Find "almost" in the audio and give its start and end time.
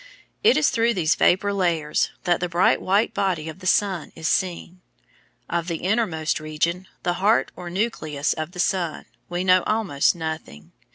9.67-10.15